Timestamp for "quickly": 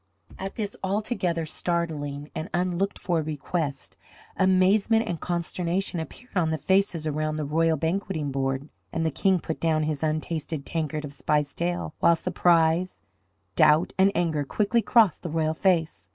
14.43-14.81